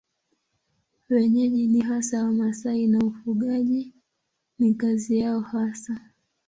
[1.09, 3.93] Wenyeji ni hasa Wamasai na ufugaji
[4.59, 6.01] ni kazi yao hasa.